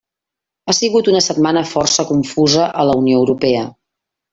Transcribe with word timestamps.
Ha 0.67 0.73
sigut 0.77 1.11
una 1.11 1.21
setmana 1.27 1.63
força 1.75 2.09
confusa 2.15 2.67
a 2.85 2.91
la 2.93 3.01
Unió 3.05 3.23
Europea. 3.25 3.65